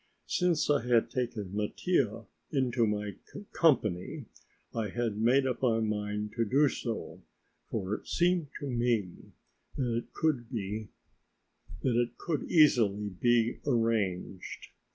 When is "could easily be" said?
12.17-13.59